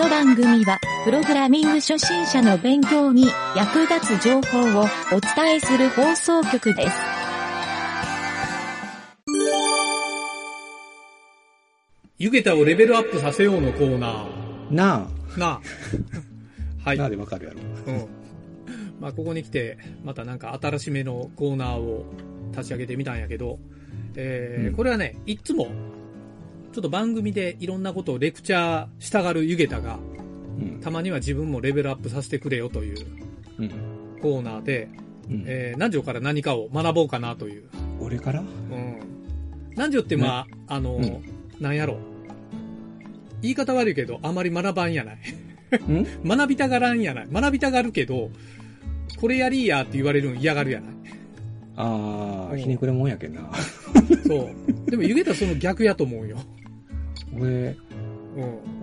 [0.00, 6.96] の番組は、プログラミング初心者の勉強に役立つ情報をお伝えする放送局です。
[12.18, 14.26] ゆげたをレベルアップさせようのコーナ
[14.70, 15.38] なー。
[15.38, 15.44] なあ。
[15.44, 15.60] は
[16.86, 16.92] あ。
[16.94, 16.98] い。
[16.98, 17.60] なあでわかるやろ。
[17.86, 18.08] うん。
[19.00, 22.06] まあ、ここに来て、またなんか新しめのコーナーを
[22.52, 23.58] 立ち上げてみたんやけど、
[24.16, 25.68] えーうんこれはね、いつも、
[26.72, 29.98] ちょっと番組でいろんなことをレクチャーしたがるゆげたが、
[30.58, 30.80] うん。
[30.80, 33.06] たまには自分もレベルアップさせてくれよという
[33.58, 33.70] うん。
[34.22, 34.88] コーナーで、
[35.28, 37.64] うんえー南條から何かを学ぼうかなという。
[38.00, 38.40] 俺から？
[38.40, 38.46] うん。
[39.72, 41.22] 南條ってまあ、あの、うん
[41.60, 41.98] なんやろ。
[43.42, 45.16] 言い方悪いけど、あまり学ばんやない。
[45.16, 46.06] ん？
[46.26, 47.28] 学びたがらんやない。
[47.30, 48.30] 学びたがるけど、
[49.20, 50.90] これやりやって言われるん嫌がるやない。
[51.76, 53.50] ああ、うんひねくれもんやけんな。
[54.26, 54.50] そ
[54.86, 54.90] う。
[54.90, 56.38] でも、ゆげたらその逆やと思うよ。
[57.36, 57.76] 俺、うん。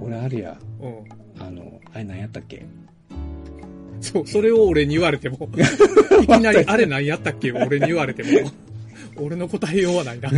[0.01, 1.03] 俺あれや、うん。
[1.41, 2.65] あの、あれ何やったっけ？
[4.01, 5.49] そう、それを俺に言われても、
[6.21, 7.51] いきなり、あれ何やったっけ？
[7.51, 8.29] 俺に言われても、
[9.21, 10.29] 俺の答えようはないな。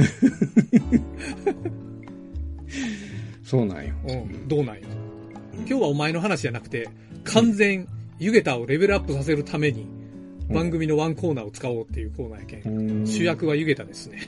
[3.43, 3.93] そうなんよ。
[4.07, 4.47] うん。
[4.47, 4.81] どうなんよ。
[5.57, 6.87] 今日はお前の話じゃなくて、
[7.23, 7.87] 完全、
[8.19, 9.85] ゆげたをレベルアップさせるために、
[10.49, 12.73] 番組のワンコーナーを使おうっていうコーナーやけん。
[12.73, 14.19] うん主役はゆげたですね。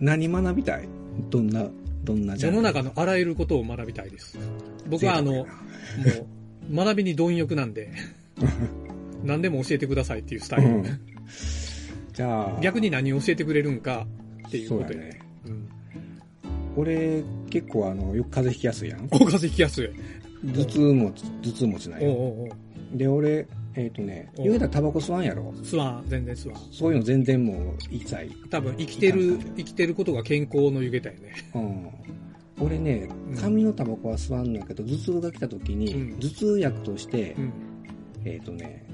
[0.00, 0.88] 何学びたい？
[1.30, 1.66] どんな、
[2.04, 4.38] どんな世の中のあらゆることを学びたいです。
[4.88, 5.46] 僕はあの、も
[6.70, 7.92] う、学びに貪欲なんで、
[9.24, 10.68] 何でも教えてくださいっていうスタイル。
[10.68, 11.00] うん
[12.18, 14.04] じゃあ、逆に何を教えてくれるんか
[14.48, 14.96] っていうことで。
[14.96, 15.20] ね。
[15.46, 15.68] うん。
[16.74, 19.04] 俺、結構あの、よく風邪ひきやすいやん。
[19.04, 19.90] お風邪ひきやすい。
[20.52, 22.10] 頭痛持ち、頭痛持ちないよ。
[22.10, 23.46] おうおうおうで、俺、
[23.78, 25.52] えっ、とね、お言うたらタバコ吸わんやろ。
[25.62, 26.60] 吸わん、全然吸わん。
[26.72, 28.28] そういうの全然もう一切。
[28.50, 31.32] 多分生きてる、生きてることが健康のゆげたよね。
[31.54, 31.90] うん。
[32.60, 37.52] 俺ねうん、紙のタバコは吸わんのやけど、頭痛が来た時に、うん頭痛薬として、うん。
[38.24, 38.84] えっ、とね、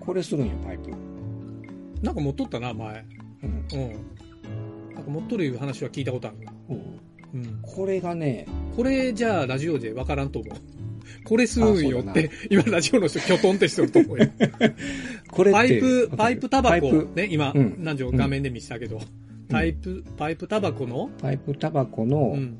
[0.00, 0.90] これするんよ、パイプ。
[2.02, 3.04] なんか持っとったな、前。
[3.44, 3.66] うん。
[3.72, 4.94] うん。
[4.96, 6.52] なんか持っとるいう話は聞いたことあるな。
[6.70, 7.00] うん
[7.34, 7.58] うん。
[7.62, 10.73] これがね、これじゃあラジオでわからんと思う。
[11.24, 14.26] これ吸うんよって、今ラジオの人キョトンってしてると思うよ。
[15.30, 15.52] これ。
[15.52, 19.00] パイプ、パイプタバコね、今、うん何条画面で見せたけど、
[19.48, 22.56] パイプ、パイプタバコの、パイプタバコの、うん。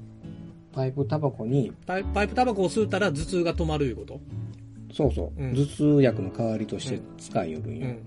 [0.72, 4.20] パイプタバコに、パイパイプタバコを吸ったら頭痛が止まるいうこと？
[4.92, 7.86] そうそう、うん頭痛薬の代わりとして使いよるんよ。
[7.86, 7.98] うん。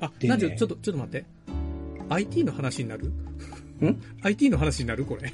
[0.00, 1.24] あ、でね何条、ちょっと、ちょっと待って。
[2.08, 3.06] IT の話になる？
[3.08, 5.04] ん ?IT の話になる？
[5.04, 5.32] これ。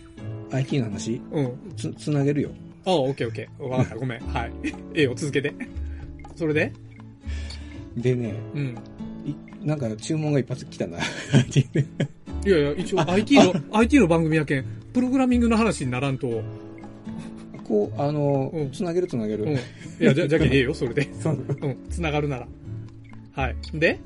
[0.51, 1.21] IT の話？
[1.31, 1.53] うん。
[1.77, 2.51] つ、つなげるよ。
[2.85, 3.63] ああ、オッケーオッケー。
[3.69, 4.21] わかった、ごめん。
[4.27, 4.53] はい。
[4.95, 5.55] ええよ、続けて。
[6.37, 6.73] それで？
[7.97, 8.75] でね、うん。
[9.25, 10.99] いなんか注文が一発来たな。
[12.45, 16.43] いやいや、一応 IT の、IT の番組やけん、プログラミングの話にならんと、うん。
[17.65, 19.47] こう、あの、うんつなげるつなげる。
[20.01, 21.09] いや、じゃ、じゃけんええよ、それで。
[21.21, 21.77] そううん。
[21.91, 22.49] 繋がるなら。
[23.33, 23.57] はい。
[23.75, 24.01] で？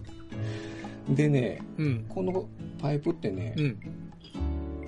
[1.09, 2.04] でね、うん。
[2.09, 2.47] この
[2.81, 3.76] パイプってね、うん。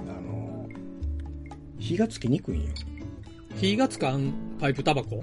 [0.08, 0.68] あの、
[1.78, 2.68] 火がつきにくいんよ。
[3.58, 5.22] 火がつかんパイプタバコ？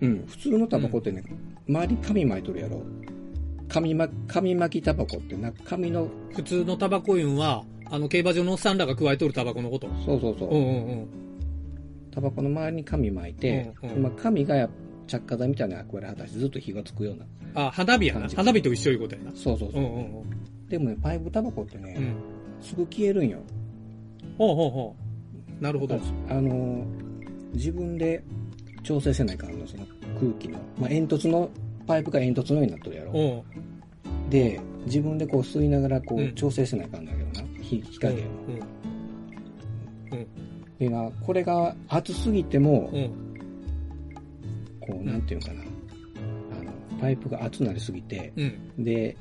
[0.00, 0.24] うん。
[0.26, 1.22] 普通のタバコってね、
[1.68, 2.82] 周りに紙巻いとるやろ。
[3.68, 9.88] 紙ま、紙巻きタバコってな、紙の、普通のタバコ運は、あの、競馬場のおっさんらが加えとるタバコのこと？
[10.06, 10.48] そうそうそう。
[10.48, 11.06] うんうんうん。
[12.10, 14.68] タバコの周りに紙巻いて、うんうんまあ、紙が
[15.06, 17.66] 着火剤みたいなこれ果たしてずっと火がつくような。
[17.66, 18.28] あ、花火やな。
[18.28, 19.30] 花火と一緒いうことやな。
[19.34, 19.84] そうそうそうう。
[19.84, 20.68] んうんうん。
[20.68, 22.14] でもね、パイプタバコってね、うん。
[22.64, 23.40] すぐ消えるんよ。
[24.38, 24.96] ほうほうほ
[25.60, 25.62] う。
[25.62, 26.00] なるほど。
[26.28, 26.86] あの、
[27.54, 28.22] 自分で
[28.82, 29.86] 調整せないかんの、その
[30.20, 30.58] 空気の。
[30.78, 31.48] まあ、煙突の、
[31.86, 33.12] パイプが煙突のようになっとるやろ。
[33.12, 34.30] うん。
[34.30, 37.48] で、自分でこう吸いながらこううん調整せないかんだけどな。
[37.62, 38.28] 火、火加減を。
[40.12, 40.26] うん。
[40.78, 43.10] でな、これが熱すぎても、うん。
[44.80, 45.60] こう、なんていうのかな。
[46.60, 48.84] あの、パイプが熱くなりすぎて、うん。
[48.84, 49.16] で、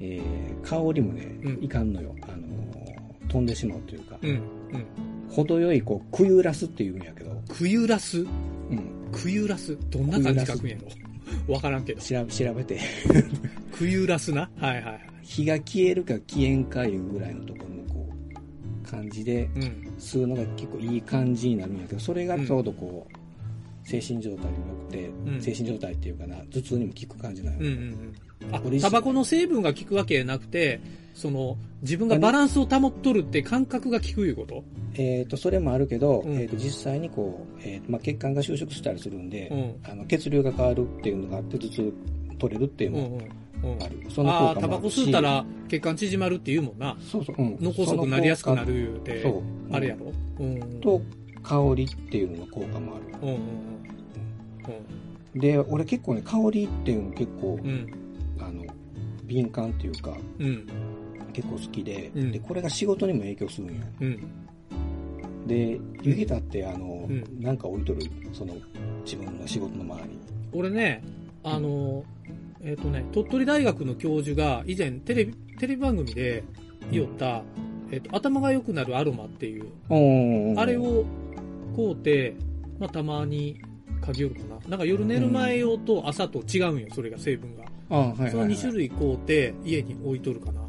[0.00, 2.14] えー香りもね、うんいかんのよ。
[2.22, 4.18] あのー飛んでしまうというか。
[5.30, 9.08] 程よい、こう、くゆらすっていうんやけど、くゆらすうん。
[9.12, 10.76] くゆらすどんな感じ書くんや
[11.46, 12.00] ろわからんけど。
[12.00, 12.80] 調べ、調べて、
[13.72, 14.50] くゆらすな？
[14.56, 15.00] はいはいはい。
[15.22, 18.08] 火が消えるか消えんかいうぐらいのところの、こ
[18.86, 19.94] う、感じで、うん。
[19.98, 23.16] 吸うのが結構いい感じになるんやけど、それがちょうどこう、
[23.84, 27.62] 精神状態にも良くて、うん精神状態っていうかな、頭痛にも効く感じなのよ。
[27.62, 28.14] うんうん
[28.80, 30.78] タバコの成分が効くわけなくて、
[31.14, 34.64] その、自分がバランスを保っとるって感覚が効くいうこと？
[34.96, 41.94] えっ、と、それもあるけど、うんえっ、と、実際にこう、えーとまあ、血管が収縮したりするんで、うんあの血流が変わるっていうのがあって、頭痛
[42.38, 43.12] 取れるっていうのうんうん。
[43.12, 43.28] うん
[43.64, 43.98] もある。
[44.10, 46.98] その効果もあるタバコ吸ったら血管縮まるって言うもんな。
[47.00, 47.56] そうそう、うん。
[47.62, 49.42] 脳梗塞になりやすくなる言うて、そう。
[49.74, 50.12] あれやろ？
[50.40, 50.80] うん。
[50.82, 51.00] と、
[51.42, 53.04] 香りっていうのの効果もある。
[53.22, 53.38] うんうん
[55.34, 57.70] で、俺結構ね、香りっていうの結構、うん。
[57.70, 57.88] うん。
[58.40, 58.64] あの、
[59.24, 60.66] 敏感っていうか、うん。
[61.32, 63.74] 結構好きで、うんで、これが仕事にも影響するんよ。
[64.00, 65.46] うん。
[65.46, 68.00] で、湯気だって、あの、うんなんか置いとる、
[68.32, 68.54] その、
[69.04, 70.18] 自分の仕事の周りに。
[70.52, 71.02] 俺ね、
[71.42, 72.04] あの、
[72.62, 76.44] えっ、とね、鳥取大学の教授が以前テレビ、テレビ番組で
[76.90, 77.42] 言おった、
[77.90, 81.04] えっ、と、頭が良くなるアロマっていう、おあれ、を
[81.76, 82.36] 買うて、
[82.78, 83.60] まあ、たまに
[84.02, 84.68] 嗅ぎよるかな？
[84.68, 87.64] なんか夜寝る前用と朝と違うんよ、それが成分が。
[87.90, 88.30] あはいはい、はい。
[88.30, 90.60] その2種類買うて家に置いとるかな。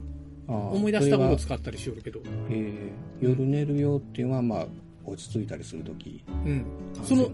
[0.48, 2.22] あ思い出したことそれは使ったりしよるけど。
[2.50, 4.68] えー夜寝るよっていうのは、まあ、
[5.06, 6.24] 落ち着いたりするとき。
[6.28, 6.66] うん。
[7.04, 7.30] その、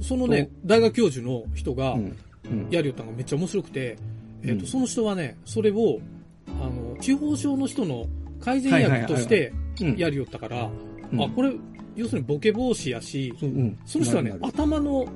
[0.00, 2.16] そのね、大学教授の人がうん。
[2.50, 2.68] うん。
[2.70, 3.98] やりよったのがめっちゃ面白くて、
[4.42, 6.00] えっ、と、うんその人はね、それを、
[6.46, 8.06] あの、地方症の人の
[8.40, 10.70] 改善薬としてうんやりよったから、
[11.12, 11.52] うんあ、これ、
[11.94, 13.78] 要するにボケ防止やし、そううん。
[13.84, 15.06] その人はね頭の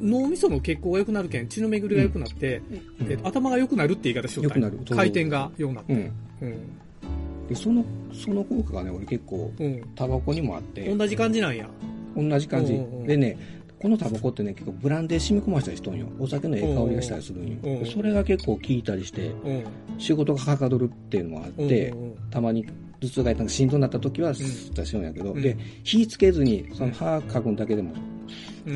[0.00, 2.62] 脳みその血行が良くなるけん、血の巡りが良くなって、
[3.00, 5.92] うんえっと頭が良くなるって言い方しよったんよ回転が良くなって。
[5.92, 6.12] うん。
[6.42, 7.46] うん。
[7.48, 9.82] で、その、その効果がね、俺結構、うん。
[9.94, 11.68] タバコにもあって、同じ感じなんや。
[12.16, 12.80] 同じ感じ。
[13.06, 13.36] でね、
[13.80, 16.06] このタバコってね、結構ブランデー染み込ましたりしとんよ。
[16.18, 17.56] お酒のええ香りがしたりするんよ。
[17.62, 19.64] うんうんでそれが結構効いたりして、うん。
[19.98, 21.94] 仕事がはかどるっていうのもあって、
[22.30, 22.66] たまに
[23.00, 28.09] 頭痛がなんかしんどになった時は吸ったりしようんやけど、うんで、火つけずに、その歯かくんだけでもうん。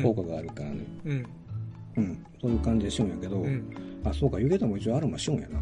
[0.01, 0.77] 効果があるからね。
[1.05, 1.25] うん。
[1.97, 2.25] うん。
[2.41, 3.63] そういう感じでしようんやけど、うん。
[4.03, 5.59] あ、そうか、湯気たも一応アロマしようんやな。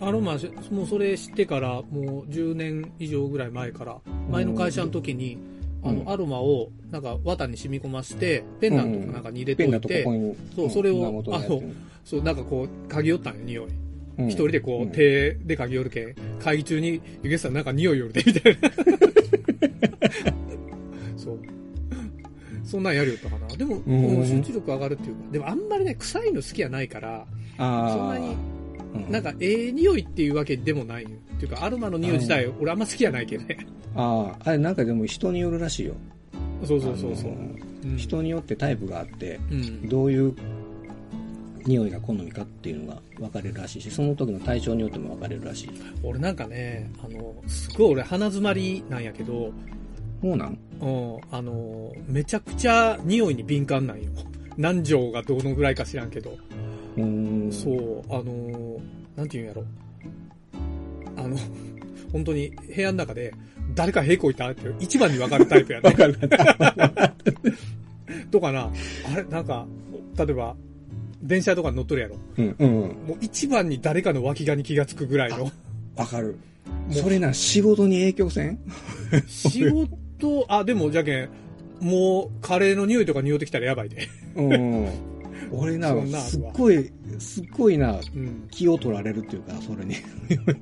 [0.00, 0.38] アロマ、
[0.70, 3.98] もうそれ知ってから、もう10年以上ぐらい前から、
[4.30, 5.38] 前の会社の時に、
[5.82, 10.36] あの、うんアロマを、なんか、綿に染み込まして、ペンダントかなんかに入れておいて、ントここに。
[10.54, 13.66] そうそれを胸元にやってるそう、なんかこう、嗅ぎ寄ったんよ、匂い。
[13.66, 18.70] うん一人でこう、うん手で嗅ぎ寄るけん、会議中に、ゆげさんなんか匂い寄るで、みたいな。
[21.16, 21.38] そう。
[22.68, 23.46] そんなんやるよったかな。
[23.56, 27.26] でも、うんうん集中力上がるっていうか、でもあんまりね、臭いの好きはないから、
[27.56, 28.58] そんなに、うん
[29.10, 31.10] なんか、ええ匂いっていうわけでもないよ。
[31.36, 33.58] っていうか、アロマの匂い自体、俺あんま好きじゃないけどね。
[33.94, 35.94] ああ、あれなんかでも人によるらしいよ。
[36.64, 39.88] そうそうそうそう人によってタイプがあって、うん。
[39.88, 40.34] どういう
[41.64, 45.70] 匂いが好みかっていうのが分かれるらしいし、その時の体調によっても分かれるらしい。
[46.02, 49.52] 俺なんかね、あの、すごい俺鼻詰まりなんやけど、
[50.20, 50.58] そうなん？
[50.80, 54.10] うん、あの、めちゃくちゃ匂いに敏感なんよ。
[54.56, 56.36] 何錠がどのぐらいか知らんけど。
[56.96, 57.52] うーん。
[57.52, 58.80] そう、あの、
[59.16, 59.64] なんていうんやろ。
[61.16, 61.36] あの、
[62.12, 63.32] 本当に部屋の中で、
[63.74, 65.90] 誰か屁こいたって一番に分かるタイプやね。
[65.90, 66.18] 分かる。
[68.30, 68.70] とかな、
[69.12, 69.66] あれ、なんか、
[70.16, 70.56] 例えば、
[71.22, 72.16] 電車とかに乗っとるやろ。
[72.38, 72.88] うん、うんうん。
[73.06, 75.50] もう一番に誰かの脇がに気がつくぐらいの。
[75.96, 76.36] 分かる。
[76.90, 78.58] うそれな、仕事に影響せん？
[79.26, 79.98] 仕事、
[80.48, 81.28] あ、でも、じゃけん、
[81.80, 84.08] もう、カレーの匂いとか匂ってきたらやばいで。
[84.36, 84.88] うん。
[85.50, 88.46] 俺な すっごい、すっごいな、うん。
[88.50, 89.94] 気を取られるっていうか、それに。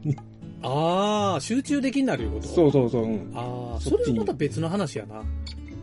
[0.63, 2.47] ああ、集中できになるいうこと？
[2.49, 3.05] そうそうそう。
[3.05, 5.23] うんああ、それはまた別の話やな。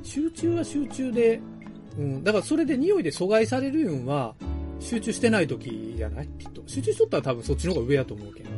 [0.04, 1.40] 集中は集中で、
[1.98, 4.36] うん、だからそれで匂いで阻害されるんは、
[4.80, 6.28] 集中してない時じゃない？
[6.40, 6.62] きっと。
[6.68, 8.46] 集中しとったら多分そっちの方が上やと思うけん。
[8.46, 8.50] う。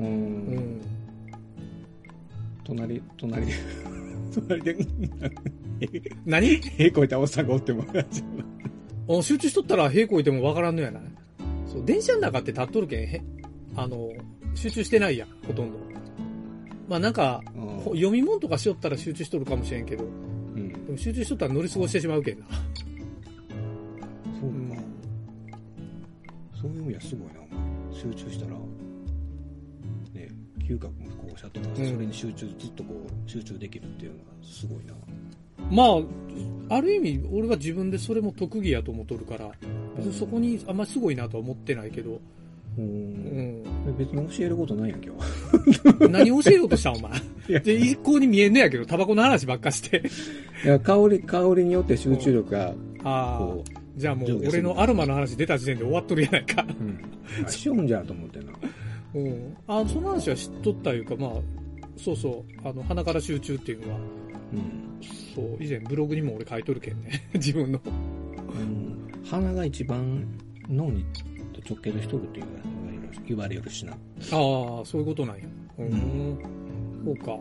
[0.00, 0.08] うん
[0.56, 0.80] ん。
[2.64, 3.52] 隣、隣で、
[4.34, 4.76] 隣で、
[6.26, 6.48] 何？
[6.56, 7.84] へこいたおっさんがおっても、
[9.08, 11.02] あ集中しとったら平行いてもわからんのやない
[11.66, 13.22] そう、電車の中って立っとるけん、へ、
[13.76, 14.10] あの、
[14.54, 15.78] 集中してないやん、ほとんど。
[16.88, 20.08] まあなんか、ほ読み物とかしよったら集中しとるかもしれんけど、う
[20.58, 20.68] ん。
[20.86, 22.46] でも集中しとったら乗り過ごしてしまうけんな。
[24.40, 24.82] そううんか。
[26.60, 27.34] そういう意味ではすごいな、
[27.92, 28.52] 集中したら、
[30.14, 30.28] ね、
[30.60, 30.97] 嗅覚
[31.48, 32.94] もこうおっしゃってたうんそれに集中、ずっとこ
[33.26, 34.94] う、集中できるっていうのがすごいな。
[35.70, 35.84] ま
[36.70, 39.50] あ、ある意味、俺は自分でそれも特技やと思っとるから、
[40.12, 42.20] そこにあんまりすごいなとは思ってないけど、う。
[42.78, 43.96] うんん。
[43.98, 45.14] 別に教えることないやん、今
[45.98, 46.08] 日。
[46.08, 47.00] 何教えようとしたんお
[47.48, 47.60] 前？
[47.60, 50.02] で、一向に見えんねやけど、タバコの話ばっかして。
[50.64, 52.74] いや、香り、香りによって集中力が、
[53.04, 56.62] あこあ、じゃあもう俺のアロマの話出た時点で終わっとるやないか。
[56.62, 57.50] う、うん。
[57.50, 58.52] しようんじゃと思ってな。
[59.14, 59.56] うん。
[59.66, 61.30] あその話は知っとったいうか、まあ、
[61.96, 65.00] そうそう、あの、鼻から集中っていうのは、うん。
[65.34, 67.28] そう、以前ブログにも俺書いとるけんね。
[67.34, 67.80] 自分の。
[67.84, 70.24] うん、鼻が一番
[70.68, 71.04] 脳に
[71.52, 72.46] と直結しとるっていう
[73.28, 73.92] 言われるしな。
[73.92, 73.98] ああ、
[74.84, 75.44] そういうことなんや。
[75.78, 75.86] うん。
[75.86, 76.38] うん
[77.04, 77.38] そうか。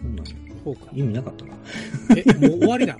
[0.00, 0.32] そんなんや
[0.64, 0.86] そうか。
[0.92, 1.54] 意味なかったな。
[2.16, 2.96] え、もう終わりな。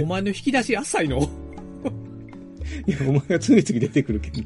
[0.00, 1.18] お前の引き出し浅いの？
[2.86, 4.42] いや、お前が次々出てくるけど。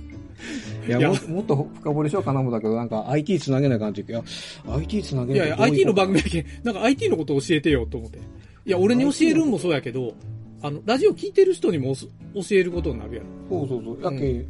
[0.88, 4.22] いやも、もっと深掘りしようかな思ったけど、なんか IT つなげない感じいや、
[4.66, 8.18] IT つなげいやいや、IT の番組やけん、なんか IT のこと教えてよと思って。
[8.18, 10.14] いや、俺に教えるんもそうやけど、
[10.62, 13.26] あの、ラジオ聞いてる人にも教えることになるやろ。
[13.48, 14.14] そうそうそう。
[14.14, 14.46] やけ、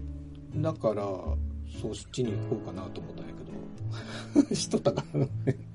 [0.56, 1.02] だから、
[1.80, 3.32] そっちに行こうかなと思ったんや
[4.42, 5.28] けど、知っとったからね。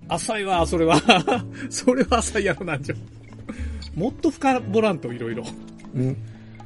[0.07, 0.99] 浅いわ、それは。
[1.69, 2.95] それは浅いやろなんじゃ。
[3.95, 5.43] もっと深掘らんと、いろいろ。
[5.95, 6.17] うん。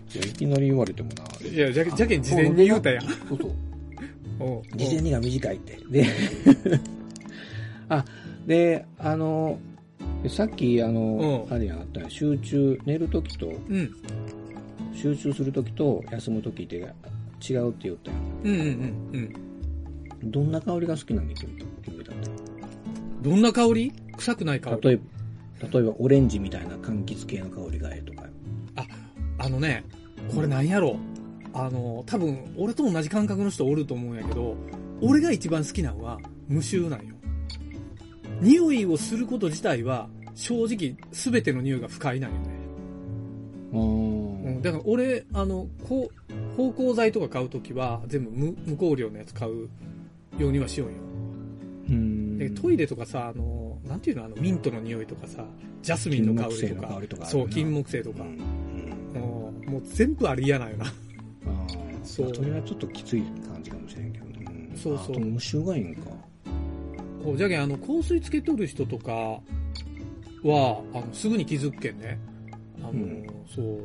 [0.09, 1.49] じゃあいきなり言われてもな。
[1.49, 3.03] いや、じゃけじゃけん事前に言うたやん。
[3.03, 3.51] そうそう。
[4.75, 5.77] 事前にが短いって。
[5.89, 6.05] で、
[7.89, 8.03] あ、
[8.45, 9.59] で、あの、
[10.29, 13.91] さっき、あの、うんあれやあった集中、寝るときと、うん。
[14.93, 16.79] 集中するときと休むときって違
[17.57, 18.21] うって言ったやん。
[18.43, 18.59] うんうん
[19.13, 19.33] うん
[20.23, 20.31] うん。
[20.31, 22.29] どんな香りが好きなんで君と、君だって。
[23.21, 23.93] どんな香り？
[24.17, 24.99] 臭くない香り例え
[25.61, 28.27] ば、例えばオレンジみたいな柑橘系の香りがええとか。
[29.39, 29.83] あのね、
[30.33, 30.97] これなんやろ？
[31.53, 34.55] あの、多分、俺と同じ感覚の人おると思うんやけど、
[35.01, 37.15] 俺が一番好きなのは無臭なんよ。
[38.41, 42.57] 匂いをすること自体は、正直、すべての匂いが不快なんよね。
[43.73, 49.67] うん、だから俺、あの、こう、芳香剤とか買うときは、全部無無香料のやつ買う
[50.37, 50.95] ようにはしようよ。
[51.89, 52.37] うん。
[52.37, 55.45] で、トイレとかさ、あの、なんていうの、あの、ミントの匂いとかさ、
[55.81, 58.39] ジャスミンの香りとかとかそう、金木犀とかう、ん。
[59.67, 60.85] もう全部あれ嫌なんよな。
[62.07, 64.73] それはちょっときつい感じかもしれんけどね。
[64.73, 66.09] んそうそう無臭がいいんか。
[67.23, 69.41] こうじゃけんあの香水つけとる人とかは
[70.93, 72.17] あのすぐに気づくけんね
[72.79, 73.79] あの、うんそう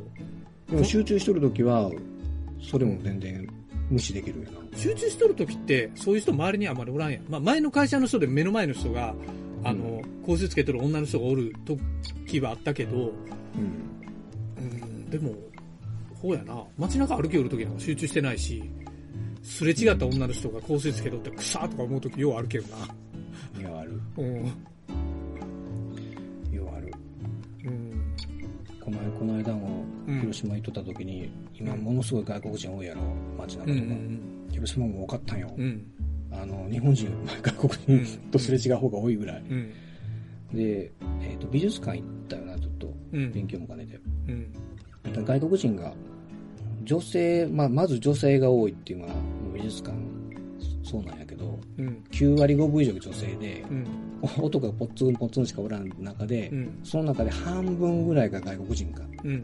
[0.69, 1.91] でも集中しとるときは、
[2.61, 3.47] それも全然
[3.89, 4.77] 無視できるよな。
[4.77, 9.13] 集中しとる時ってそういう人周りにあまりおらんやん、まあ、前の会社の人で目の前の人が
[9.63, 13.11] あの、香水つけとる女の人がおる時はあったけど、うん。
[14.57, 15.35] うん、でも
[16.23, 18.63] ほうやな街中歩きよる時なんか集中してないし
[19.43, 22.87] すれ違った女の人が香水つけとってくさーとか思う時ようあるけどな
[23.59, 24.01] いや、ある。
[24.17, 24.45] うん
[26.51, 26.91] ようある。
[27.65, 28.15] うん
[28.79, 33.01] このこの間もうん広島行っとった時に、今ものすごい外国人多いやろ、
[33.37, 33.93] 街中うんうとか。
[33.93, 34.19] ん
[34.51, 35.53] 広島も多かったんよ。
[35.57, 35.85] うん
[36.31, 37.07] あの、日本人、
[37.43, 39.43] 外国人とすれ違う方が多いぐらい。
[39.49, 39.73] うん
[40.53, 42.93] で、えっ、と、美術館行ったよな、ずっと。
[43.11, 43.99] うん勉強も兼ねて。
[44.27, 44.53] うん
[45.25, 45.93] 外国人が、
[46.83, 49.21] 女性、まあ、まず女性が多いっていうのは、も
[49.51, 49.97] う美術館、
[50.83, 52.03] そうなんやけど、うん。
[52.11, 53.87] 9割5分以上が女性で、うん。
[54.37, 56.79] 男がポツンポツンしかおらん中で、うん。
[56.83, 59.03] その中で半分ぐらいが外国人か。
[59.23, 59.43] うん。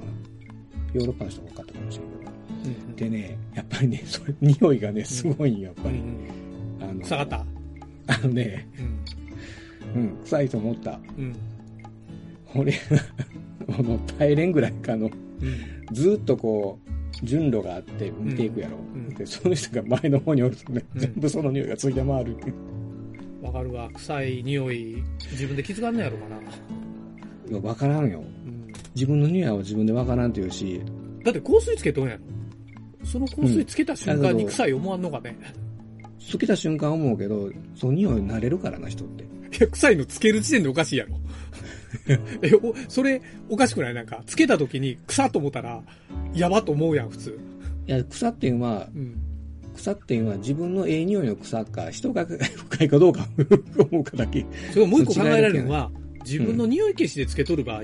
[0.94, 2.32] ヨーロッパの人が多かったかもしれんけど。
[2.88, 2.96] うん。
[2.96, 5.98] でね、やっぱりね、それ、匂いがね、すごいやっぱり。
[5.98, 6.18] うん
[6.82, 7.46] あの臭かった？
[8.08, 8.68] あのね、
[9.96, 10.02] うん。
[10.02, 11.00] うん、臭いと思った。
[11.18, 11.36] うん。
[12.56, 12.74] 俺、
[13.68, 15.14] あの、耐えれんぐらいかの、うん。
[15.94, 16.90] ずーっとこう、
[17.24, 18.78] 順路があって見ていくやろ。
[18.78, 19.02] うん。
[19.08, 20.56] うんで、その人が前の方におる。
[20.56, 21.02] とね、うん。
[21.02, 22.36] 全部その匂いがついて回る。
[23.42, 23.90] わかるわ。
[23.94, 28.20] 臭い匂い自分で気づかんのやろかな、いや、わからんよ。
[28.20, 30.82] うん、自分の匂いは自分でわからんっていうし、
[31.24, 32.22] だって香水つけとんやろ
[33.06, 35.38] その香水つけた瞬間に臭い思わんのかね、
[36.20, 39.24] つけた瞬間思うけど、その匂い慣れるからな、人って。
[39.24, 39.28] い
[39.62, 41.19] や臭いのつける時点でおかしいやろ
[42.42, 43.94] えおそれおかしくない？
[43.94, 45.82] なんかつけた時に臭と思ったら
[46.34, 47.40] やばと思うやん普通。
[47.88, 49.16] いや、草っていうのは、うん。
[49.76, 53.28] 草っていうのは自分のええ匂いの草か、人が深いかどうか
[53.90, 54.46] 思うかだけ。
[54.74, 55.90] それもう一個考えられるのは
[56.26, 57.84] 自分の匂い消しでつけとる場合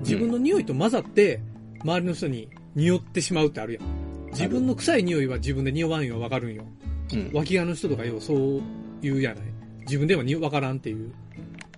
[0.00, 1.40] 自分の匂いと混ざって
[1.82, 4.30] 周りの人に匂ってしまうってあるやん。
[4.30, 6.64] 自分の臭い匂いは自分で匂わんよわかるんよ。
[7.12, 7.30] うん。
[7.32, 8.62] 脇側の人とかようそう
[9.02, 9.44] 言うやない。
[9.82, 11.12] 自分ではにわからんっていう。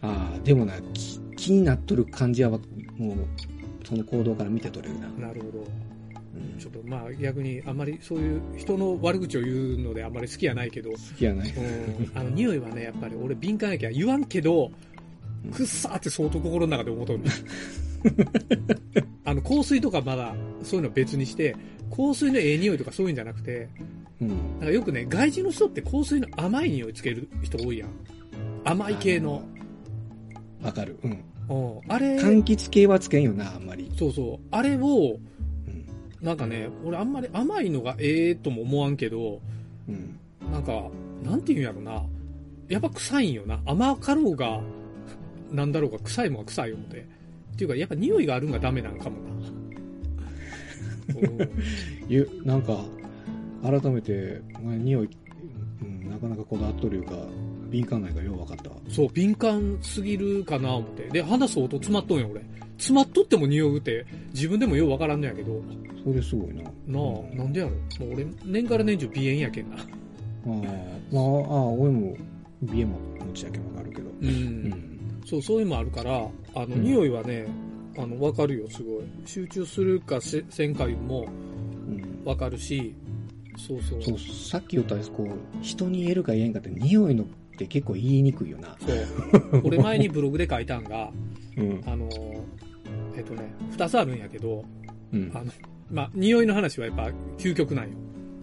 [0.00, 2.60] ああ、でもな、気気になっとる感じは、もう、
[3.86, 5.08] その行動から見て取れるな。
[5.28, 5.64] なるほど
[6.34, 11.50] うんちょっとまあ逆にあんまりそういう人の悪口を言うのであんまり好きやないけど、好きやない。
[11.50, 14.70] うん、あの匂いはねやっぱり俺敏感やけん言わんけど
[15.52, 17.32] くっさーって相当心の中で思うとんねん
[19.24, 21.56] あの香水とかまだそういうの別にして
[21.90, 23.68] 香水のええ匂いとかそういうんじゃなくて
[24.20, 24.28] うん。
[24.28, 27.90] なんかよくね外人の人って香水の甘い匂いつける人多いやん
[28.64, 29.57] 甘い系のあ。
[30.62, 30.98] わかる。
[31.02, 31.10] うん。
[31.10, 31.18] うん
[31.88, 33.90] あれ柑橘系はつけんよな、あんまり。
[33.96, 35.18] そうそうあれを
[35.66, 35.86] うん。
[36.20, 39.40] なんかね俺あんまり甘いのがええとも思わんけど
[39.88, 40.18] うん。
[40.52, 40.90] なんか、
[41.22, 42.02] なんていうんやろな。
[42.68, 43.60] やっぱ臭いんよな。
[43.66, 44.60] 甘かろうが、
[45.50, 47.06] なんだろうが臭いもんは臭い思て。
[47.54, 49.28] っていうか、やっぱ匂いがあるんがダメなんかもな。
[51.20, 51.50] うん
[52.08, 52.84] ゆ、なんか、
[53.62, 55.10] 改めて、お前匂い、
[55.82, 57.12] うん、なかなかこだわっとるいうか、
[57.70, 58.76] 敏感ないからよう分かったわ。
[58.88, 61.08] そう、敏感すぎるかな思って。
[61.08, 62.42] で、鼻相当詰まっとんよ、俺。
[62.78, 65.60] 詰まっとっても匂うって、自分でもようわからんのやけど。
[66.04, 66.62] それすごいな。
[66.62, 66.70] な
[67.00, 67.72] あ、なんでやろ。
[68.04, 69.76] もう俺、年から年中鼻炎やけんな。
[69.76, 69.84] ああ、
[71.12, 72.16] まあ、ああ、俺も、
[72.66, 74.08] 鼻炎も持ちやけんわかるけど。
[74.08, 74.12] う。
[74.22, 74.98] うんん。
[75.26, 77.46] そう、そういうのもあるから、あの、うん匂いはね、
[77.96, 79.02] あの、わかるよ、すごい。
[79.26, 81.26] 集中するかせせんかいうのも
[81.88, 82.24] うん。
[82.24, 82.94] わかるし、
[83.58, 84.02] そうそう。
[84.02, 87.24] そう、さっき言ったこう、人に言えるか言えんかって匂いの
[87.58, 88.76] って結構言いにくいよな。
[88.78, 89.62] そう。
[89.64, 91.10] 俺前にブログで書いたんが、
[91.58, 91.82] うん。
[91.84, 92.08] あの、
[93.16, 94.64] えっとね、二つあるんやけど、
[95.12, 95.42] うんあ。
[95.42, 95.52] の、
[95.90, 97.90] まあ、匂いの話はやっぱ究極なんよ。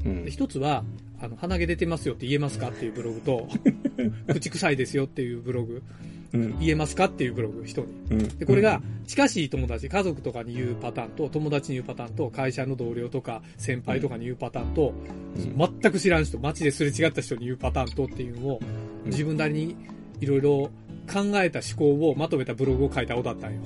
[0.05, 0.83] うんつは、
[1.19, 3.47] あの、鼻毛出てますよって言えますかっていうブログと、
[4.27, 5.81] 口臭いですよっていうブログ、うん。
[6.35, 7.87] 言えますかっていうブログ、人に。
[8.11, 8.37] うん。
[8.37, 14.93] で、これが、近しい友達、家族とかに言うパターンと、友達に言うパターンと、会社の同僚とか、先輩とかに言うパターンと、
[15.35, 19.75] うん、全く知らん人、街ですれ違った人に言うパターンとっていうのを、うん自分なりに
[20.19, 20.69] いろいろ
[21.11, 23.61] 考えた思考をまとめたブログを書いたおだったんよ。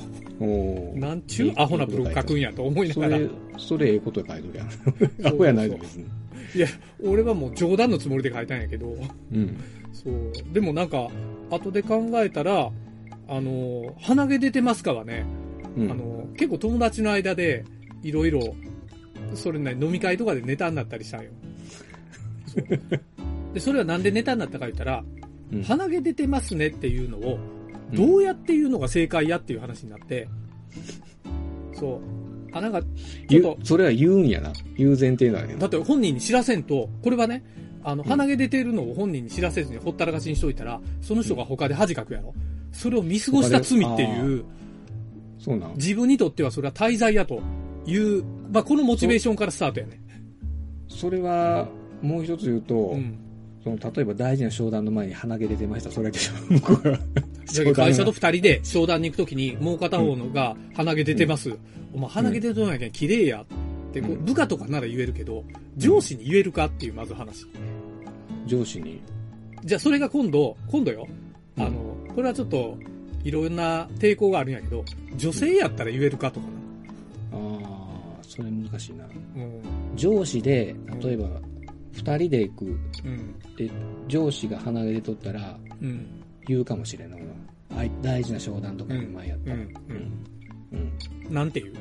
[0.95, 3.17] なんちゅうアホなブログ書くんやと思いながら。
[3.17, 4.67] それ、それええこと書いとるやん。
[5.25, 6.05] アホやないの別に。
[6.55, 6.67] いや、
[7.03, 8.95] 俺はもう冗談のつもりで書いたんやけど、
[9.31, 9.57] うん。
[9.93, 10.33] そう。
[10.53, 11.09] でもなんか、
[11.49, 12.71] 後で考えたら、
[13.27, 15.25] あの、鼻毛出てますかはね、
[15.77, 15.91] うん。
[15.91, 17.65] あの、結構友達の間で、
[18.01, 18.55] いろいろ、
[19.35, 21.31] それなり飲み会とかでネタになったりしたんよ。
[22.47, 25.03] そ うで、それはなんでネタになったか言ったら、
[25.51, 27.39] うん、鼻毛出てますねっていうのを、
[27.93, 30.27] どうやって言うのが正解やっていう話になって、
[31.73, 32.18] そう。
[32.51, 32.81] あ、なんか、
[33.29, 34.53] ちょっとそれは言うんやな。
[34.77, 35.61] 言う前提なんやな。
[35.61, 37.43] だって本人に知らせんと、これはね、
[37.83, 42.33] あの、うん鼻毛出てるのを本人に知らせずにほったらかしにしといたら、その人が他で恥かくやろ。
[42.71, 44.45] それを見過ごした罪っていう、
[45.39, 45.73] そうなん。
[45.75, 47.41] 自分にとってはそれは滞在やと
[47.85, 49.99] いう、まあ、このモチベーションからスタートやね。
[50.87, 51.67] それは、
[52.01, 53.17] もう一つ言うと、うん。
[53.63, 55.91] その例えば大事な商談の前に鼻毛出てました。
[55.91, 56.53] それでしょ。
[56.53, 61.57] 向こう会社と二人で商談に行くときに、もう片方のが鼻毛出てます。
[61.93, 65.43] お前鼻毛出てなきゃ綺麗やって、部下とかなら言えるけど、
[65.77, 67.45] 上司に言えるかっていうまず話。
[68.45, 69.01] 上司に。
[69.65, 71.07] じゃあそれが今度、今度よ。
[71.09, 72.77] うんあの、これはちょっと、
[73.23, 74.83] いろんな抵抗があるんやけど、
[75.17, 76.45] 女性やったら言えるかとか
[77.33, 77.37] な。
[77.37, 77.61] あ
[78.21, 79.05] あ、それ難しいな。
[79.35, 79.61] うん。
[79.95, 81.27] 上司で、例えば、
[81.93, 82.65] 二人で行く。
[82.65, 83.39] うん。
[83.57, 83.71] で、
[84.07, 86.05] 上司が鼻毛で取ったら、うん。
[86.47, 87.17] 言うかもしれんの
[87.75, 89.55] あい大事な商談とかの前やったら。
[89.55, 89.69] うんうん
[91.27, 91.73] うんなんていう？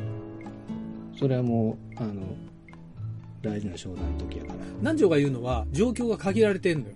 [1.18, 2.22] それはもう、あの、
[3.42, 4.58] 大事な商談の時やから。
[4.78, 6.94] 南條が言うのは、状況が限られてんのよ。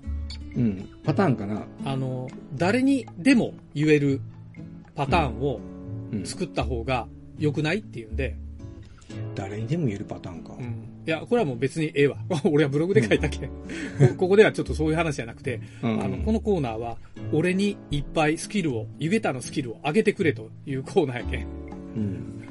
[0.57, 0.88] うん。
[1.03, 1.66] パターンかな。
[1.85, 4.20] あの、誰にでも言える
[4.94, 5.61] パターンを
[6.12, 6.27] うん。
[6.27, 8.37] 作った方が良くないっていうんで、
[9.35, 10.55] 誰にでも言えるパターンか。
[10.59, 10.85] うん。
[11.05, 12.17] いや、これはもう別にええわ。
[12.45, 13.49] 俺はブログで書いたけん。
[13.49, 13.55] こ
[14.17, 16.97] ここではちょっとそういう話じゃなくて、うんあの、このコーナーは、
[17.33, 21.47] 俺にいっぱいスキルを、湯桁のスキルを上げてくれというコーナーやけん。
[21.97, 22.43] うん。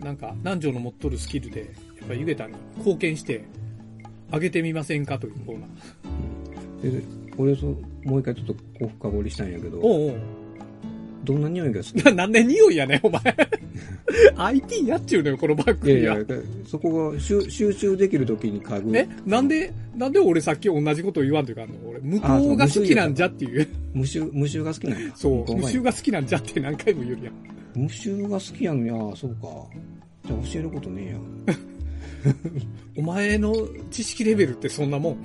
[0.00, 3.44] なんか、南條の持っとるスキルで、やっぱり湯桁に貢献して、
[4.30, 7.00] 上げてみませんかというコーナー。
[7.00, 7.02] で、
[7.38, 7.66] 俺そ、
[8.04, 10.39] もう一回ちょっとこう深掘りしたんやけど、おうおう
[11.24, 13.20] どんな匂いが好き ななんで匂いやねん、お前。
[14.36, 15.90] IT やっちゅうのよ、このバッグ。
[15.90, 16.24] いやいや、
[16.66, 18.96] そこが集集中できる時に嗅ぐ。
[18.96, 19.08] え？
[19.26, 21.74] なんで、なんで俺さっき同じこと言わんといかんの？
[21.88, 23.68] 俺、向こうが好きなんじゃっていう。
[23.94, 25.16] 無臭、無臭が好きなんだ。
[25.16, 27.34] そう、無臭が好きなんじゃって何回も言うやん。
[27.74, 29.48] 無臭が好きやのに、ああ、そうか。
[30.26, 31.02] じゃあ教えることね
[31.46, 31.54] えや。
[32.96, 33.54] お前の
[33.90, 35.16] 知識レベルってそんなもん。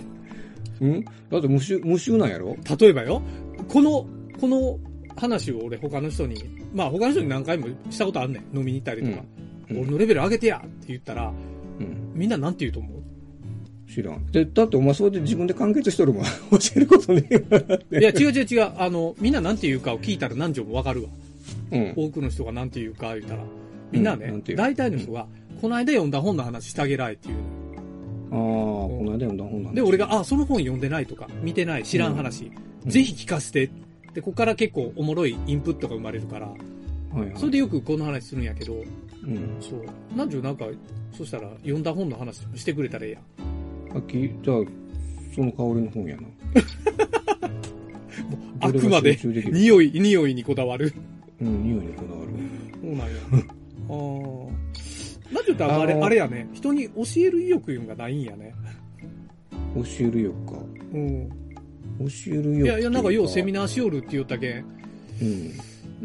[0.82, 1.06] うん？
[1.32, 2.56] だって無臭、無臭なんやろ？
[2.80, 3.22] 例えばよ、
[3.70, 4.06] この、
[4.40, 4.78] この
[5.16, 8.58] 話を俺他の人に、まあ他の人に何回もしたことあんねん。
[8.58, 9.24] 飲みに行ったりとか。
[9.40, 11.34] うん俺のレベル上げてやって言ったら、
[11.80, 12.12] うん。
[12.14, 12.88] みんななんて言うと思
[13.90, 13.92] う？
[13.92, 14.24] 知らん。
[14.28, 16.24] で、だってお前それで自分で完結しとるもん。
[16.52, 17.28] 教えることね
[17.92, 18.00] え。
[18.00, 18.72] いや、違う違う違う。
[18.78, 21.10] あの、みんななんて言うかを聞いたら何条もわかるわ。
[21.72, 21.94] うん。
[21.96, 23.44] 多くの人がなんて言うか言ったら。
[23.92, 25.26] みんなねうん大体の人が、
[25.60, 27.42] この間読んだ本の話してあげられっていうの
[28.32, 28.40] ああ、
[28.88, 33.72] この間読んだ本なんだで、俺が、あ、その本読んでないとか、見てない、知らん話、うんぜひ聞かせて。
[34.16, 37.32] で、ここから結構おもろいインプットが生まれるから、はいはい。
[37.36, 38.78] それでよくこの話するんやけど、う
[39.28, 39.58] ん。
[39.60, 40.18] そう。
[40.18, 40.66] なんじゅうなんか、
[41.12, 43.98] そしたら読んだ本の話してくれたらええやん。
[43.98, 44.58] あき、じゃあ、
[45.36, 46.24] その香りの本やな。
[48.68, 49.20] あくまで
[49.52, 50.94] 匂い、匂いにこだわる。
[51.42, 52.32] うん、匂いにこだわる。
[52.82, 53.06] そうなんや。
[53.90, 54.46] あー。
[55.34, 56.48] なんて言ったらあれ、あれやね。
[56.54, 58.56] 人に教える意欲いうのがないんやね。
[59.76, 60.54] 教えるよか。
[60.94, 61.30] うん。
[62.00, 62.66] 教えるよ。
[62.66, 64.66] いやいや、なんかようセミナナーしよるって言ったけん、
[65.22, 65.52] うん。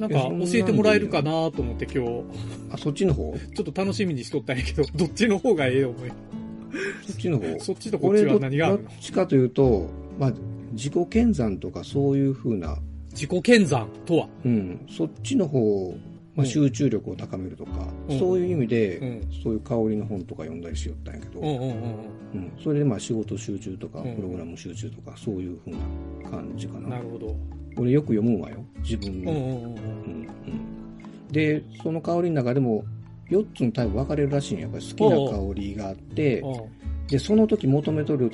[0.00, 2.24] なんか教えてもらえるかなと思って今日、
[2.70, 3.34] あ、そっちの方？
[3.54, 6.08] ちょっと楽しみにしとったんやけど、 どっちの方がええ思い。
[7.06, 7.60] そっちの方？
[7.60, 8.88] そっちとこっちは何があるの？
[8.88, 10.32] どっちかというと、まあ、
[10.72, 12.78] 自己検算とかそういうふうな、
[13.10, 14.28] 自己検算とは？
[14.44, 15.94] うん、そっちの方、
[16.36, 16.46] まあ、うん。
[16.46, 18.18] 集中力を高めるとか、うん。
[18.18, 19.28] そういう意味で、うん。
[19.42, 21.72] そういう香りの本とか読んだりしよったんやけど、うんうんうんうん。
[22.34, 25.70] うんそれでまあ仕事集中とか、うんプログラム集中とか、そういうふう
[26.22, 26.88] な感じかな。
[26.88, 27.36] なるほど。
[27.76, 29.32] 俺よく読むんわよ、自分の。
[29.32, 30.26] うんうん
[31.30, 32.84] で、その香りの中でも、
[33.30, 34.62] 4つのタイプ分かれるらしいんや。
[34.62, 38.30] やっぱり好きな香りがあって、うんで、その時求めとる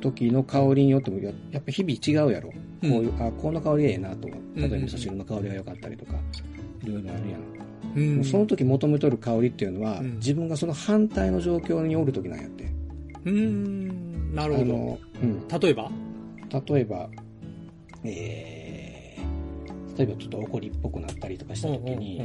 [0.00, 2.50] 時の香りによってもや、やっぱ日々違うやろ。
[2.82, 4.40] うんこういう、あ、この香りがええなと思う。
[4.56, 6.12] 例えば味噌汁の香りが良かったりとか、
[6.84, 7.58] いろいろあるやん。
[7.96, 12.77] うんその時求めとる香りっていうのは、うん自分がその反対の状況におる時なんやって。
[13.28, 14.74] うーん、なるほど。
[14.74, 15.48] あの、うん。
[15.48, 15.90] 例えば？
[16.70, 17.08] 例えば、
[18.04, 22.18] えー、例えばちょっと怒りっぽくなったりとかした時に、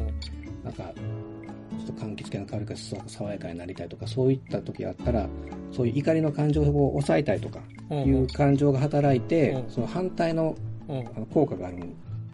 [0.64, 5.28] なんか、ちょっと柑橘系の香りがさ爽やかになりたいとか、そういった時があったら、
[5.72, 10.56] そういう怒りの感情を抑えたいとか、うんうんいう感情が働いて、うんその反対の
[10.88, 11.78] うんあの効果がある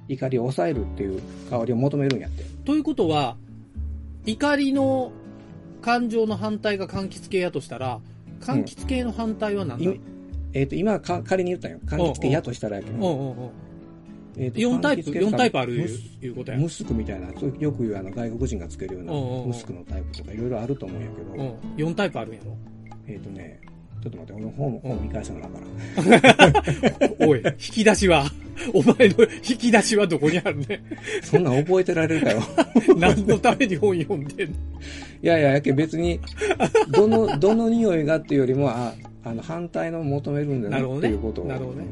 [0.07, 2.43] 怒りを抑えるっていう香りを求めるんやって。
[2.65, 3.35] ということは、
[4.25, 5.11] 怒りの
[5.81, 7.99] 感情の反対が柑橘系やとしたら、
[8.39, 9.99] 柑橘系の反対は何だ、い
[10.53, 11.79] えっ、と、今はか仮に言ったんよ。
[11.85, 13.51] 柑橘系やとしたらやけど、うんうんうん。
[14.37, 15.73] えーと4タイプ、柑橘系とか四タイプある？
[15.73, 15.79] ム
[16.25, 16.57] いうことや。
[16.57, 21.91] ムスクみたいな、よく言うあの外国人がつけるようなうんうんうんムスクのタイプとかいろいろあると思うんやけど、うん。
[21.91, 22.57] 4タイプあるんやろ？
[23.07, 23.59] えっ、とね、
[24.01, 25.59] ちょっと待って、俺の本、本見返さなあか
[27.19, 27.27] らん。
[27.29, 28.25] おい、引き出しは、
[28.73, 29.15] お前の
[29.47, 30.81] 引き出しはどこにあるね？
[31.23, 32.41] そんなん覚えてられるかよ。
[32.97, 34.55] 何のために本読んでんの？
[35.21, 36.19] いやいや、やけ別に、
[36.91, 38.93] どの、どの匂いがっていうよりも、あ、
[39.23, 41.45] あの、反対の求めるんだなっていうことを。
[41.45, 41.85] なるほどね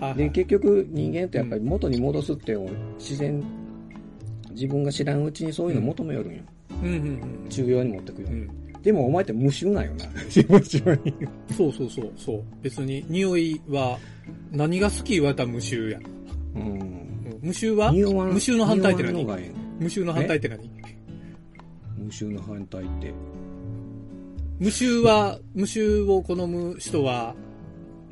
[0.00, 3.42] はいで、結局人間ってやっぱり元に戻すっていう自然、
[4.52, 6.42] 自分が知らんうちにそういうの求めよるんよ。
[6.82, 8.28] うんうん中央に持ってくよ。
[8.28, 8.50] うん。
[8.82, 10.06] でもお前って無臭なんよな。
[10.26, 11.14] 自分中に。
[11.56, 12.42] そうそうそう、そう。
[12.62, 13.98] 別に、匂いは、
[14.52, 15.98] 何が好き言われたら無臭や。
[16.54, 16.62] うん。
[16.62, 17.08] うん
[17.40, 19.24] 無臭は無臭の反対って何？
[19.78, 20.68] 無臭の反対って何？
[21.96, 23.12] 無臭の反対って。
[24.58, 27.36] 無臭は、無臭を好む人は、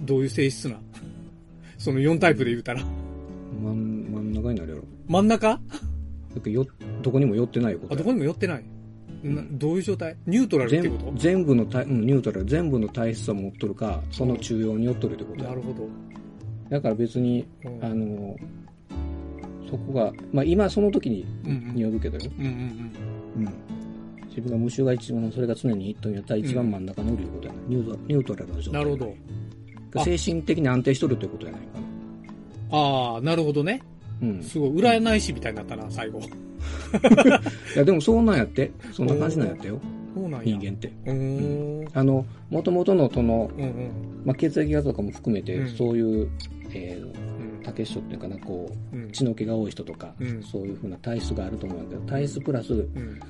[0.03, 0.77] どういう性質な？
[0.77, 0.83] ん
[1.79, 2.85] その4タイプで言うたら。
[3.61, 4.85] 真ん中になるやろ。
[5.09, 5.61] 真ん中？
[7.03, 8.65] どこにも寄ってないことあ、やどこにも寄ってない。
[9.23, 10.17] などういう状態？
[10.27, 11.13] ニュートラルって全こと？
[11.17, 15.89] 全部の体、うん、ニュートラル、全部の体質を持っとるか、その中央に寄っとるってことやなるほど。
[16.69, 18.37] だから別に、うんあの、
[19.71, 22.31] そこが、まあ今その時にうんうんによるけどよ。
[22.39, 22.51] うんうん
[23.37, 23.53] うん。
[24.29, 27.61] 自分が無臭が一番、それが常に一とんやったら一番真ん中におるいうことやな。
[27.69, 28.81] ニュートニュートラルの状態。
[28.81, 29.15] なるほど。
[29.97, 31.67] あ精神的に安定しとるってことやないか
[32.71, 32.79] な。
[32.79, 33.81] ああ、なるほどね。
[34.21, 34.41] うん。
[34.41, 36.21] いすごい、占い師みたいになったな、最後。
[37.77, 38.71] やでもそうなんやって。
[38.93, 39.81] そんな感じなんやったよ。
[40.15, 40.57] そうなんや。
[40.57, 40.93] 人間って。
[41.07, 41.89] うーん。
[41.93, 43.91] あの、元々のその、うんうん。
[44.25, 46.31] まあ、血液型とかも含めて、うんそういう、
[46.73, 53.21] えー、うん竹師匠っていうかな、こう、うん血の気が多い人とか、うんそういうふうな体質があると思うんだけど、体質プラスうん。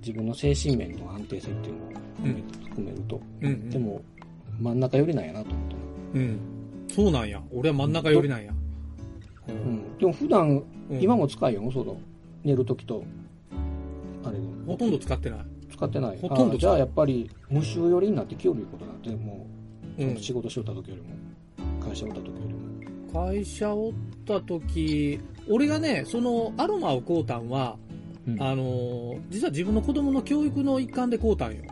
[0.00, 1.90] 自分の精神面の安定性っていうのを
[2.68, 3.70] 含め,、ると、うん。
[3.70, 4.00] でも、
[4.60, 6.24] 真ん中寄りなんやなと思ったな。
[6.24, 6.38] うん。
[6.88, 7.42] そうなんや。
[7.52, 8.52] 俺は真ん中寄りなんや。
[9.48, 9.52] う。
[9.52, 9.98] うんん。
[9.98, 12.00] でも普段、うん今も使いよ、その、
[12.44, 13.04] 寝るときと、
[14.24, 15.38] あれほとんど使ってない。
[15.72, 16.18] 使ってない。
[16.20, 19.46] ほとんどじゃあやっぱり、無臭寄りになってきよるいうことなんて、も
[19.98, 21.08] う、うん仕事しよった時よりも、
[21.84, 22.58] 会社おった時よりも。
[23.12, 23.92] 会社おっ
[24.26, 27.76] た時、俺がね、そのアロマを買うたんは、
[28.26, 31.62] うんあのー実は自分の子供の教育の一環で買うたんよ。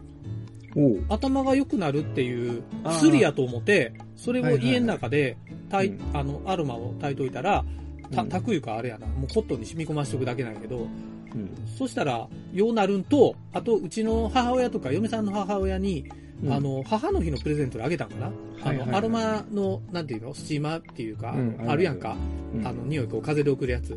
[1.09, 5.37] 頭が良くなるっていう薬やと思って、それをはいはいはい家の中で、
[5.71, 7.65] 炊いうんあの、アロマを炊いといたら、
[8.11, 10.89] たうん炊くいうかあれやな、もうコットンに染み込ましとくだけなんやけど、
[11.37, 11.51] うん。
[11.77, 16.09] そしたら、ようなるんと、あと、うちの母親とか、嫁さんの母親に、
[16.43, 16.53] うん。
[16.53, 18.97] あ、の、母の日のプレゼントであげたんかな、あの、はいはいはい。
[18.97, 22.17] アロマの、なんていうのスチーマーっていうか、うんあるやんか。
[22.55, 22.67] うん。
[22.67, 23.93] あの、匂いこう風で送るやつ。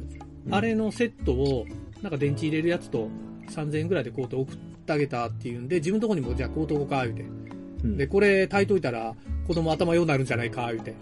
[0.48, 0.54] うん。
[0.54, 1.66] あれのセットを、
[2.02, 3.10] なんか電池入れるやつと、
[3.50, 7.26] 3000円ぐらいでこうと送ってあげたっていうんで、自分のとこにも、じゃあこうとこうか、言うて。
[7.84, 7.98] うん。
[7.98, 9.16] で、これ炊いといたら、
[9.50, 10.94] 子供頭良くなるんじゃないか、言うて。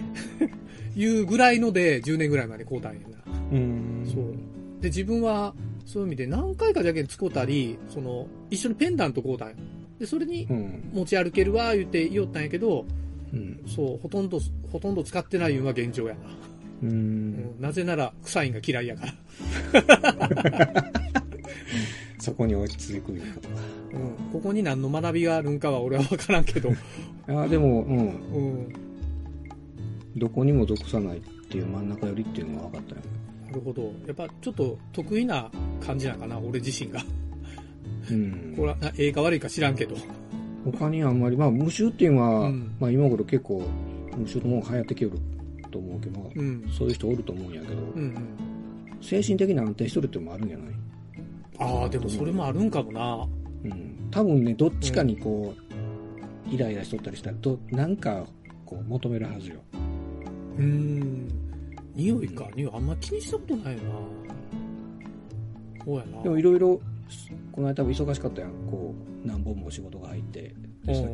[0.95, 3.17] いうぐらいので、10年ぐらいまで買うたんやな。
[3.51, 4.05] うん。
[4.05, 4.81] そう。
[4.81, 5.53] で、自分は、
[5.85, 9.55] そういう意味で何回かじゃけん使うたり、その、一緒にペンダント買うたんや。
[9.99, 10.89] で、それにうん。
[10.93, 12.85] 持ち歩けるわ、言って言おったんやけど、
[13.33, 13.59] うん。
[13.67, 14.39] そう、ほとんど、
[14.71, 16.19] ほとんど使ってないのは現状やな。
[16.83, 16.85] う。
[16.85, 19.07] うんん、なぜなら、臭いんが嫌いやか
[19.73, 20.93] ら。
[22.17, 23.55] そこに落ち着くいうことか。
[23.93, 26.71] うん、ここに何の学びがあるんかは俺は分からんけど、
[27.27, 27.97] ああ、でも、うん。
[27.99, 28.03] う
[28.63, 28.73] ん、
[30.15, 33.01] どこにも属さないっていう真ん中寄りっていうのは分かったよ。
[33.47, 33.83] なるほど。
[34.05, 37.01] やっぱちょっと得意な感じなんかな、俺自身が。
[38.11, 38.53] うん。
[38.55, 39.95] これは、ええか悪いか知らんけど。
[40.65, 43.63] 他にあんまり、まあ、無臭っていうのは、うんまあ今頃結構、
[44.17, 45.17] 無臭のもん流行ってきよる
[45.71, 46.65] と思うけど、うん。
[46.77, 48.15] そういう人おると思うんやけど、うんうん。
[49.01, 50.67] 精神的に安定しとるっていうのもあるんじゃない？
[51.59, 53.27] ああ、でもそれもあるんかもな。
[53.65, 54.09] うん。
[54.11, 55.53] 多分ね、どっちかにこ
[56.49, 58.25] う、イライラしとったりしたら、ど、なんか、
[58.65, 59.57] こう、求めるはずよ。
[60.57, 61.27] うーん。
[61.95, 63.89] 匂いか、匂いあんま気にしたことないよな。
[65.85, 66.23] そうやな。
[66.23, 66.81] でもいろいろ、
[67.51, 68.51] この間多分忙しかったやん。
[68.69, 68.93] こ
[69.23, 70.53] う、何本も仕事が入って。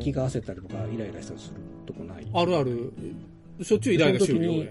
[0.00, 2.26] 気が焦ったりとか、イライラしたりするとこない。
[2.32, 2.92] あるある。
[3.62, 4.64] しょっちゅうイライラしよるよ。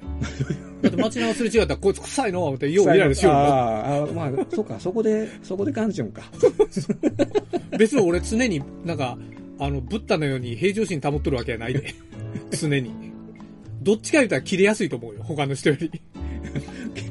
[0.82, 3.44] だって街中すれ違ったら、こいつ臭いの思って、ようイライラしよるよ。
[3.44, 6.24] あーあー、まあ、そうか、そこで、 そこで感じるんか。
[7.78, 9.18] 別に俺常になんか、
[9.60, 11.96] あの、ブッダのように平常心保っとるわけやないで。
[12.52, 12.92] 常に。
[13.82, 15.90] どっちか言ったら切れやすいと思うよ、他の人より。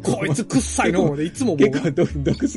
[0.03, 1.91] こいつ臭いの思って、いつも思う結構
[2.23, 2.49] 毒。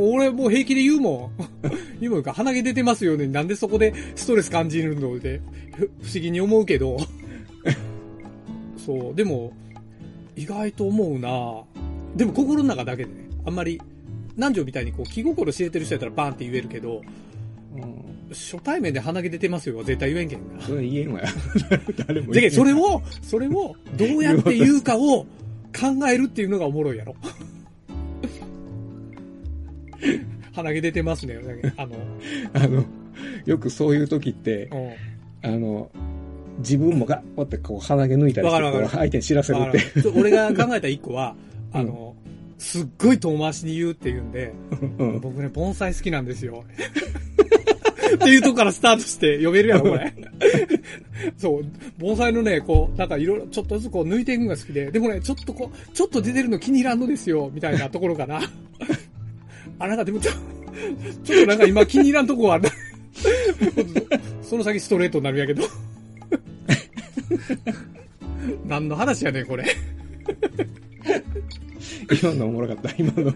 [0.00, 1.70] 俺もう平気で言うもん。
[2.00, 3.26] 言うもんか、鼻毛出てますよね。
[3.26, 5.40] なんでそこでストレス感じるので、
[5.76, 6.98] ふ不思議に思うけど。
[8.90, 9.52] そう、でも、
[10.34, 11.62] 意外と思うな
[12.16, 13.80] でも心の中だけでね、あんまり、
[14.36, 17.02] 南條みたいにこう気心知れてる人やったらバーンって言えるけど、
[17.76, 18.04] うん。
[18.30, 20.62] 初対面で鼻毛出てますよは絶対言えんけんな。
[20.62, 21.26] それ言えんわよ。
[22.06, 25.26] 誰も言えんそれを、それをどうやって言うかを考
[26.08, 27.14] えるっていうのがおもろいやろ。
[30.52, 31.38] 鼻毛出てますね。
[31.76, 31.96] あの、
[32.54, 32.84] あの、
[33.46, 34.68] よくそういう時って、
[35.42, 35.54] うん。
[35.54, 35.90] あの、
[36.60, 40.08] 自分もが、こうやってこう鼻毛抜いたりして、相手に知らせるって。
[40.14, 41.34] 俺が考えた一個は、
[41.72, 42.14] あの、
[42.58, 44.52] すっごい遠回しに言うっていうんで、
[44.98, 46.64] うん僕ね、盆栽好きなんですよ。
[48.14, 50.12] っていうとこからスタートして読めるやろ、これ。
[51.38, 51.64] そう、
[51.98, 58.40] 盆栽のね、こう、なんかいろいろちょっとずつこう抜いていくのが好きで、でもね、ちょっとこう、ちょっと出てるの気に入らんのですよ、みたいなところかな。
[59.78, 60.32] あ、なんかでもちょ、
[61.24, 62.68] ちょっとなんか今気に入らんとこはある。
[64.42, 65.62] その先ストレートになるんやけど。
[68.66, 69.64] 何の話やねん、これ。
[72.22, 72.90] 今のおもろかった。
[72.98, 73.32] 今の、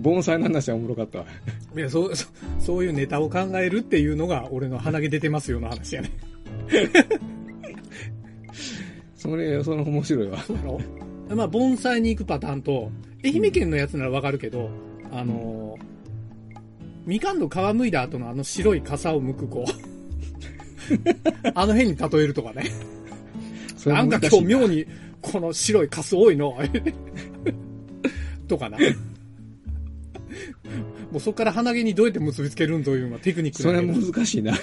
[0.00, 1.26] 盆栽の話はおもろかったわ。
[1.76, 2.26] いや、そう、そ
[2.58, 6.10] そういうネタを考えるっていうのが、俺の鼻毛出てますよの話やね。
[9.16, 10.38] それ、その面白いわ。
[11.34, 12.90] まあ、盆栽に行くパターンと、
[13.24, 14.70] 愛媛県のやつならわかるけど、
[15.10, 15.94] あのー
[17.06, 19.64] みかんの皮剥いだ後のあの白い傘を剥く子。
[21.54, 22.64] あの辺に例えるとかね。
[23.86, 24.86] なんか今日妙に、
[25.20, 26.56] この白いカス多いの。
[28.48, 28.78] とかな。
[31.10, 34.54] もうそこから鼻毛にどうやって結びつけるんというのがテクニックそれなんだけど難しいな。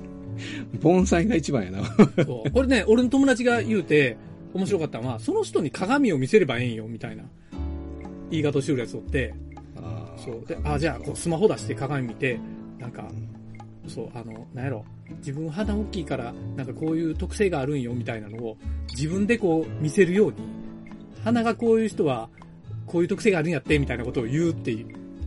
[0.80, 1.84] 盆栽が一番やな。
[2.24, 4.16] そうこれね、俺の友達が言うて、
[4.54, 7.24] 面白かったのは、その人に鏡を見せればええんよ、みたいな。
[8.30, 9.34] 言い方をしてるやつおって、
[9.76, 10.46] あーそう。
[10.46, 12.38] で、あ、じゃあ、こう、スマホ出して鏡見て、
[12.78, 13.10] なんか、
[13.88, 14.84] そう、あの、なんやろ、
[15.18, 18.56] 自分肌大きいから、なんかこういう特性があるんよ、みたいなのを、
[18.90, 20.36] 自分でこう、見せるように、
[21.24, 22.28] 鼻がこういう人は、
[22.86, 24.86] こういう特性があるんやって、みたいなことを言うっていう。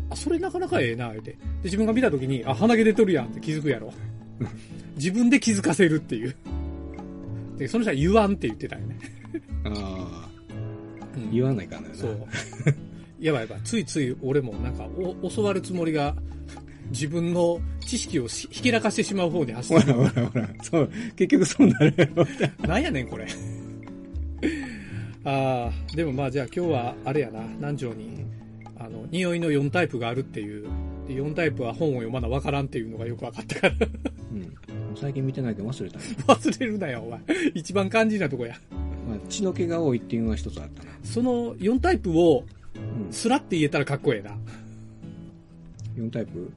[0.09, 1.31] あ、それなかなかええな、言うて。
[1.31, 3.93] で、自分が見たときに、あ、鼻毛出とるやんって気づくやろ。
[4.95, 6.35] 自分で気づかせるっていう。
[7.57, 8.97] で、その人は言わんって言ってたよね。
[9.65, 10.29] あ
[11.17, 12.01] うんー、言わないかんだよな。
[12.01, 12.17] そう。
[13.19, 13.61] やばいやばい。
[13.63, 14.87] ついつい俺もなんか
[15.21, 16.15] お教わるつもりが、
[16.89, 19.97] 自分の知識をしひけらかしてしまう方に走ほらってる。
[19.97, 20.49] ほらほら。
[20.63, 21.93] そう、結局そうなる。
[22.67, 23.27] なんやねん、これ。
[25.23, 28.25] ああ、でもまあじゃあ今日はあれやな、南條に、
[28.77, 30.67] あの、匂いの4タイプがあるっていう。
[31.07, 33.75] で4タイプは本を読まなわからんっていうのがよくわかったから。
[34.33, 34.55] うん。
[34.95, 36.03] 最近見てないけど忘れたね。
[36.27, 37.19] 忘れるなよ、お前。
[37.53, 38.55] 一番肝心なとこや。
[39.07, 40.91] まあ、血の気が多いっていうのは一つあったな。
[41.03, 42.43] その4タイプを、
[42.75, 43.13] うん。
[43.13, 44.35] スラって言えたらかっこええな。
[45.95, 46.39] 4タイプ？
[46.39, 46.53] うん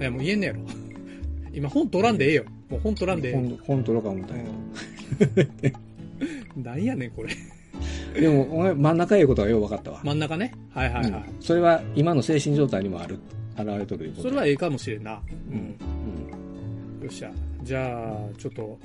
[0.00, 0.60] いや、もう言えんねやろ。
[1.52, 2.44] 今本取らんでええよ。
[2.68, 3.40] もう本取らんでええよ。
[3.40, 4.44] 本、本取ろうか思ったんや
[6.56, 7.30] なんやねん、これ。
[8.20, 10.00] でも、お前真ん中いうことはよう分かったわ。
[10.04, 10.52] 真ん中ね。
[10.70, 11.10] はいはいはい。
[11.10, 13.18] うんそれは今の精神状態にもある、
[13.56, 14.22] 現れとるいうこと。
[14.22, 15.14] それはええかもしれんな。
[15.14, 15.18] う
[15.52, 17.02] うんん。
[17.02, 17.30] よっしゃ。
[17.62, 18.78] じゃあ、ちょっと、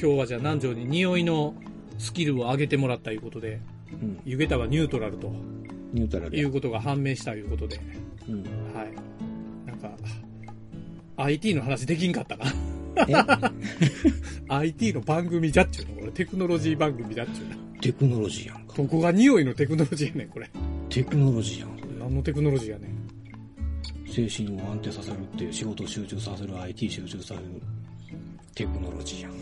[0.00, 1.54] 今日はじゃあ南條に匂いの
[1.98, 3.60] スキルを上げてもらったいうことで、
[4.00, 4.08] うん。
[4.08, 4.18] うん。
[4.24, 5.32] 湯桁はニュートラルと
[5.92, 7.80] ニュートラルやいうことが判明したいうことで、
[8.28, 8.42] うん。
[8.74, 8.92] はい。
[9.66, 9.90] なんか、
[11.18, 12.46] IT の話できんかったな。
[13.08, 13.14] え
[14.48, 17.56] ？IT の番組じゃっちゅうのこれ、テクノロジー番組じゃっちゅうな。
[17.80, 18.74] テクノロジーやんか。
[18.76, 20.48] どこが匂いのテクノロジーやねん、これ。
[20.88, 21.98] テクノロジーやん。
[21.98, 22.98] 何のテクノロジーやねん。
[24.06, 27.40] 精神を安定させるって仕事を集中させる IT 集中させる
[28.54, 29.32] テクノロジーやん。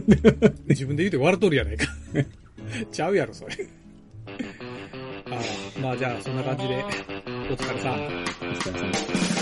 [0.68, 1.86] 自分で言うて笑っとるやないか。
[2.90, 3.68] ちゃうやろ、それ。
[5.30, 8.00] ああまあじゃあ、そんな感じで、お疲れさん。
[8.00, 8.06] お
[8.54, 9.41] 疲れ様で